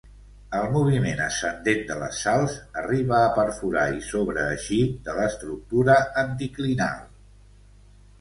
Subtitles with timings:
[0.59, 7.05] El moviment ascendent de les sals arribà a perforar i sobreeixir de l'estructura anticlinal.